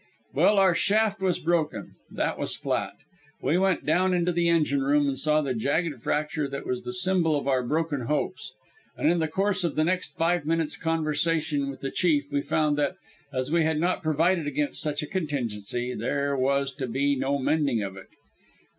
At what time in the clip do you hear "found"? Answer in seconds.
12.41-12.79